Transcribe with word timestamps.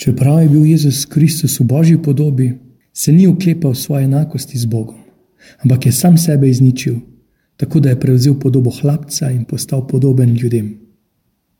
Čeprav 0.00 0.40
je 0.40 0.48
bil 0.48 0.64
Jezus 0.64 1.04
Kristus 1.04 1.60
v 1.60 1.64
božji 1.64 2.02
podobi, 2.02 2.58
se 2.92 3.12
ni 3.12 3.28
uklepal 3.28 3.74
svoje 3.74 4.04
enakosti 4.04 4.58
z 4.58 4.64
Bogom, 4.64 4.96
ampak 5.60 5.86
je 5.86 5.92
sam 5.92 6.16
sebe 6.18 6.48
izničil, 6.48 6.96
tako 7.56 7.80
da 7.80 7.92
je 7.92 8.00
prevzel 8.00 8.34
podobo 8.34 8.70
hlapca 8.70 9.30
in 9.30 9.44
postal 9.44 9.86
podoben 9.86 10.32
ljudem. 10.34 10.80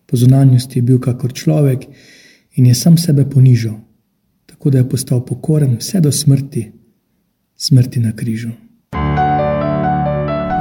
Po 0.07 0.17
zunanjosti 0.17 0.79
je 0.79 0.83
bil 0.83 0.99
kakor 0.99 1.33
človek 1.33 1.85
in 2.57 2.67
je 2.67 2.75
sam 2.75 2.97
sebe 2.97 3.29
ponižal, 3.29 3.77
tako 4.47 4.71
da 4.71 4.79
je 4.79 4.89
postal 4.89 5.21
pokoren 5.21 5.77
vse 5.77 6.01
do 6.01 6.13
smrti, 6.13 6.73
smrti 7.57 8.01
na 8.01 8.17
križu. 8.17 8.57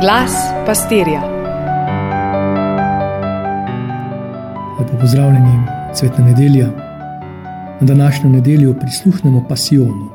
Glas 0.04 0.36
pastirja. 0.66 1.23
Lepo 4.80 5.00
pozdravljeni, 5.00 5.55
cvetna 5.96 6.25
nedelja. 6.25 6.89
Na 7.82 7.88
današnjo 7.88 8.30
nedeljo 8.30 8.75
prisluhnemo 8.80 9.45
pasijonu, 9.50 10.09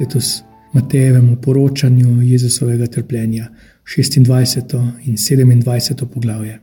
letos 0.00 0.42
Matejevemu 0.72 1.36
poročanju 1.36 2.22
Jezusovega 2.22 2.86
trpljenja, 2.86 3.48
26. 3.96 4.90
in 5.04 5.16
27. 5.16 6.06
poglavje. 6.06 6.60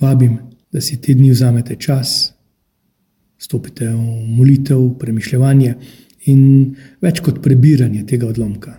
Vabim, 0.00 0.38
da 0.72 0.80
si 0.80 1.00
te 1.00 1.14
dni 1.14 1.30
vzamete 1.30 1.76
čas, 1.76 2.32
stopite 3.38 3.88
v 3.88 3.98
molitev, 4.36 4.94
premišljanje 4.98 5.74
in 6.24 6.74
več 7.00 7.20
kot 7.20 7.42
prebiranje 7.42 8.06
tega 8.06 8.26
odlomka. 8.26 8.78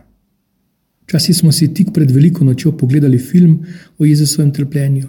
Včasih 1.03 1.35
smo 1.35 1.51
si 1.51 1.73
tik 1.73 1.91
pred 1.93 2.11
veliko 2.11 2.45
nočjo 2.45 2.71
pogledali 2.77 3.19
film 3.19 3.65
o 3.97 4.05
Jezusovem 4.05 4.51
trpljenju, 4.53 5.07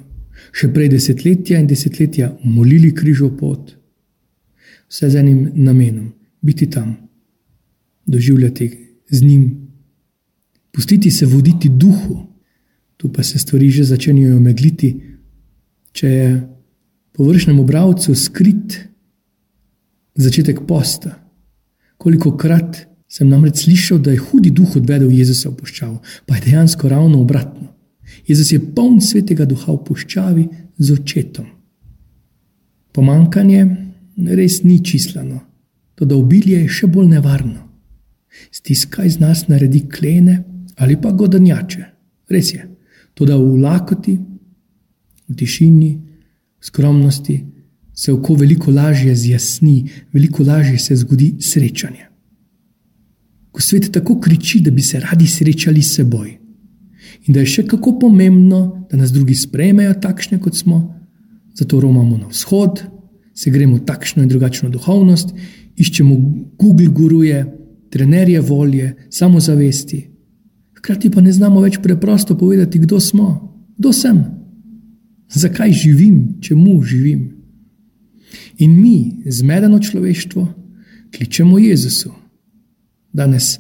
še 0.53 0.73
prej 0.75 0.89
desetletja 0.89 1.61
in 1.61 1.67
desetletja 1.67 2.35
molili 2.43 2.95
križov 2.95 3.37
pot, 3.39 3.77
vse 4.91 5.11
z 5.11 5.17
enim 5.17 5.53
namenom: 5.55 6.13
biti 6.43 6.71
tam, 6.71 6.97
doživljati 8.07 8.71
z 9.11 9.23
njim, 9.23 9.69
pustiti 10.73 11.11
se 11.11 11.27
voditi 11.27 11.69
duhu. 11.69 12.27
Tu 12.97 13.13
pa 13.13 13.23
se 13.23 13.39
stvari 13.39 13.71
že 13.71 13.85
začenjajo 13.85 14.41
megliti, 14.41 15.01
če 15.93 16.09
je 16.09 16.49
površnemu 17.17 17.65
bravcu 17.65 18.15
skrit 18.15 18.77
začetek 20.15 20.61
posta. 20.69 21.17
Koliko 21.97 22.37
krat 22.37 22.91
Sem 23.11 23.27
namreč 23.27 23.65
slišal, 23.65 23.99
da 23.99 24.15
je 24.15 24.23
hudi 24.23 24.53
duh 24.55 24.77
odvedel 24.79 25.11
Jezusa 25.11 25.51
v 25.51 25.59
puščavo, 25.59 25.97
pa 26.31 26.39
je 26.39 26.45
dejansko 26.47 26.89
ravno 26.89 27.19
obratno. 27.19 27.73
Jezus 28.27 28.53
je 28.53 28.63
poln 28.63 29.01
svetega 29.03 29.49
duha 29.51 29.75
v 29.75 29.83
puščavi 29.89 30.45
z 30.79 30.95
očetom. 30.95 31.49
Pomankanje 32.95 33.65
res 34.29 34.63
ni 34.65 34.81
čislano, 34.85 35.41
to 35.95 36.05
da 36.05 36.17
obilje 36.17 36.63
je 36.63 36.69
še 36.69 36.87
bolj 36.87 37.09
nevarno. 37.15 37.67
Stiska 38.51 39.05
iz 39.05 39.19
nas 39.21 39.47
naredi 39.49 39.85
klene 39.89 40.43
ali 40.81 40.97
pa 40.97 41.13
godanjače. 41.13 41.85
Res 42.31 42.53
je, 42.55 42.63
to 43.15 43.27
da 43.29 43.37
v 43.37 43.57
lakoti, 43.61 44.19
v 45.29 45.37
tišini, 45.37 45.91
v 46.61 46.65
skromnosti 46.65 47.41
se 47.95 48.13
oko 48.13 48.39
veliko 48.39 48.73
lažje 48.73 49.17
zjasni, 49.17 49.83
veliko 50.13 50.47
lažje 50.47 50.79
se 50.79 50.97
zgodi 50.97 51.35
srečanje 51.41 52.11
ko 53.51 53.61
svet 53.63 53.91
tako 53.93 54.21
kriči, 54.21 54.61
da 54.61 54.71
bi 54.71 54.83
se 54.83 55.01
radi 55.01 55.27
srečali 55.27 55.83
s 55.83 55.95
seboj. 55.95 56.31
In 57.27 57.35
da 57.35 57.43
je 57.43 57.51
še 57.53 57.67
kako 57.69 57.99
pomembno, 57.99 58.87
da 58.91 58.97
nas 58.97 59.13
drugi 59.13 59.35
sprejmejo 59.35 59.95
takšne, 60.01 60.39
kot 60.41 60.57
smo, 60.57 60.81
zato 61.59 61.81
romamo 61.81 62.17
na 62.17 62.31
vzhod, 62.31 62.85
se 63.41 63.51
gremo 63.51 63.79
takšno 63.79 64.23
in 64.23 64.29
drugačno 64.29 64.69
duhovnost, 64.69 65.33
iščemo 65.81 66.17
Google 66.61 66.91
guruje, 66.93 67.45
trenerje 67.91 68.41
volje, 68.41 68.91
samozavesti. 69.11 70.03
Hkrati 70.77 71.11
pa 71.11 71.25
ne 71.25 71.33
znamo 71.33 71.63
več 71.65 71.79
preprosto 71.83 72.37
povedati, 72.37 72.79
kdo 72.85 73.01
smo, 73.01 73.29
kdo 73.79 73.93
sem, 73.97 74.21
zakaj 75.33 75.73
živim, 75.73 76.37
čemu 76.45 76.83
živim. 76.85 77.23
In 78.61 78.77
mi, 78.77 79.25
zmedeno 79.27 79.81
človeštvo, 79.81 80.47
kličemo 81.17 81.59
Jezusu 81.59 82.13
danes 83.13 83.59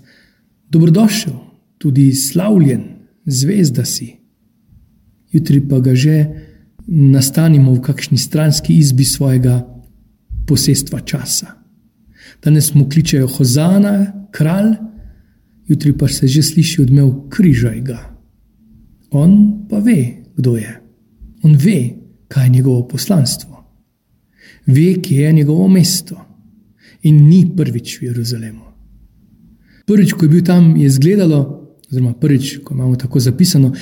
dobrodošel, 0.70 1.34
tudi 1.78 2.12
slavljen, 2.14 2.84
zvezda 3.24 3.84
si. 3.84 4.12
Jutri 5.32 5.60
pa 5.60 5.80
ga 5.80 5.94
že 5.94 6.26
nastanimo 6.86 7.72
v 7.74 7.80
kakšni 7.80 8.18
stranski 8.18 8.78
izbi 8.78 9.04
svojega 9.04 9.69
posestva 10.46 11.00
časa. 11.00 11.56
Danes 12.44 12.74
mu 12.74 12.88
kličejo 12.88 13.26
Hozana, 13.26 14.26
kralj, 14.32 14.74
jutri 15.68 15.92
pa 15.92 16.08
se 16.08 16.28
že 16.28 16.42
sliši 16.42 16.82
odmev 16.82 17.28
križaj 17.30 17.80
ga. 17.80 18.00
On 19.10 19.66
pa 19.68 19.78
ve, 19.78 20.24
kdo 20.36 20.56
je. 20.56 20.80
On 21.42 21.56
ve, 21.56 21.96
kaj 22.28 22.46
je 22.46 22.50
njegovo 22.50 22.88
poslanstvo. 22.88 23.64
Ve, 24.66 24.94
kje 25.02 25.22
je 25.22 25.32
njegovo 25.32 25.68
mesto. 25.68 26.16
In 27.02 27.28
ni 27.28 27.46
prvič 27.56 28.00
v 28.00 28.04
Jeruzalemu. 28.04 28.64
Prvič, 29.86 30.12
ko 30.12 30.24
je 30.24 30.28
bil 30.28 30.44
tam, 30.44 30.76
je 30.76 30.86
izgledalo, 30.86 31.38
oziroma 31.90 32.12
prvič, 32.14 32.60
ko 32.64 32.74
imamo 32.74 32.96
tako 32.96 33.20
zapisano, 33.20 33.72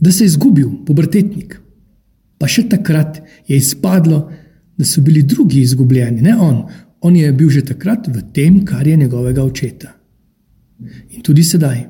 da 0.00 0.12
se 0.12 0.24
je 0.24 0.26
izgubil, 0.26 0.70
pubertetnik. 0.86 1.60
Pa 2.38 2.48
še 2.48 2.68
takrat 2.68 3.20
je 3.48 3.56
izpadlo, 3.56 4.30
da 4.76 4.84
so 4.84 5.00
bili 5.00 5.22
drugi 5.22 5.60
izgubljeni, 5.60 6.22
ne 6.22 6.36
on. 6.36 6.64
On 7.00 7.16
je 7.16 7.32
bil 7.32 7.50
že 7.50 7.64
takrat 7.64 8.08
v 8.08 8.22
tem, 8.32 8.64
kar 8.64 8.86
je 8.86 8.96
njegovega 8.96 9.44
očeta. 9.44 9.92
In 11.10 11.22
tudi 11.22 11.44
sedaj 11.44 11.86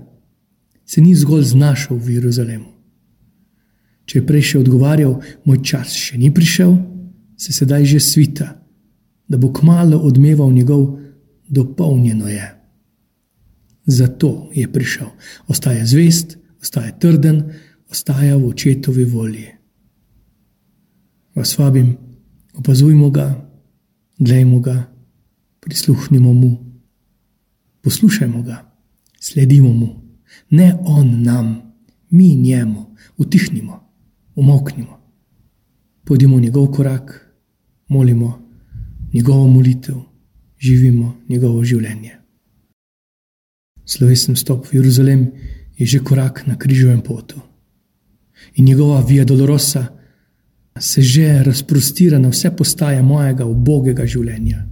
se 0.87 1.01
ni 1.01 1.15
zgolj 1.15 1.43
znašel 1.43 1.97
v 1.97 2.19
Jeruzalemu. 2.19 2.75
Če 4.05 4.19
je 4.19 4.27
prej 4.27 4.43
še 4.43 4.59
odgovarjal, 4.61 5.15
moj 5.49 5.63
čas 5.65 5.95
še 5.97 6.19
ni 6.21 6.29
prišel, 6.35 6.77
se 7.41 7.53
sedaj 7.57 7.87
že 7.95 8.01
svita, 8.01 8.49
da 9.29 9.41
bo 9.41 9.49
kmalo 9.53 9.99
odmeval 10.05 10.53
njegov, 10.53 11.01
dopolnjeno 11.49 12.29
je. 12.29 12.51
Zato 13.87 14.51
je 14.53 14.69
prišel. 14.73 15.09
Ostaja 15.49 15.87
zvest, 15.87 16.37
ostaja 16.61 16.93
trden, 16.99 17.43
ostaja 17.89 18.37
v 18.37 18.49
očetovi 18.49 19.05
volji. 19.05 19.49
Vas 21.35 21.57
vabim, 21.59 21.97
opazujmo 22.55 23.11
ga, 23.11 23.51
gledajmo 24.19 24.61
ga, 24.61 24.91
prisluhnimo 25.61 26.33
mu, 26.33 26.57
poslušajmo 27.83 28.43
ga, 28.43 28.73
sledimo 29.21 29.73
mu. 29.73 29.89
Ne 30.51 30.75
on 30.87 31.23
nam, 31.23 31.63
mi 32.11 32.35
njemu, 32.35 32.97
utihnimo, 33.17 33.81
umoknimo. 34.35 35.01
Pojdimo 36.05 36.41
njegov 36.41 36.67
korak, 36.67 37.35
molimo 37.89 38.49
njegovo 39.13 39.49
molitev, 39.49 39.97
živimo 40.59 41.17
njegovo 41.29 41.65
življenje. 41.65 42.19
Slovesen 43.85 44.37
stop 44.37 44.67
v 44.67 44.75
Jeruzalem 44.75 45.33
je 45.77 45.87
že 45.87 45.99
korak 45.99 46.47
na 46.47 46.59
križovem 46.59 47.01
potu. 47.01 47.41
In 48.55 48.65
njegova 48.65 49.01
via 49.01 49.25
dolorosa 49.25 49.87
se 50.81 51.03
že 51.03 51.43
razprostira 51.43 52.19
na 52.19 52.29
vse 52.29 52.51
postaje 52.57 53.03
mojega 53.03 53.47
ubogega 53.47 54.07
življenja. 54.07 54.65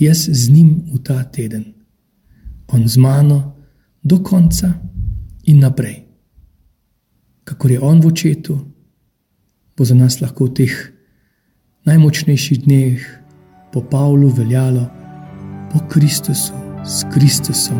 Jaz 0.00 0.28
z 0.28 0.48
njim 0.52 0.70
v 0.92 1.00
ta 1.04 1.22
teden, 1.24 1.72
on 2.68 2.88
z 2.88 2.96
mano 2.96 3.56
do 4.04 4.20
konca 4.22 4.72
in 5.44 5.60
naprej. 5.60 6.04
Kakor 7.44 7.70
je 7.70 7.80
on 7.80 8.00
v 8.00 8.06
očetu, 8.06 8.58
bo 9.76 9.84
za 9.84 9.94
nas 9.94 10.20
lahko 10.20 10.48
v 10.48 10.54
teh 10.64 10.74
najmočnejših 11.86 12.64
dneh 12.66 13.00
po 13.72 13.84
Pavlu 13.84 14.32
veljalo 14.32 14.88
po 15.72 15.78
Kristusu 15.92 16.56
s 16.82 17.04
Kristusom 17.12 17.78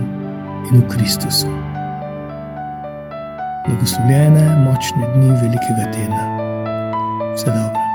in 0.70 0.80
v 0.80 0.84
Kristusu. 0.92 1.50
Blagoslovljene, 3.66 4.46
močne 4.62 5.04
dni 5.16 5.30
velikega 5.42 5.90
tedna. 5.90 6.35
Vse 7.36 7.50
dobro. 7.50 7.85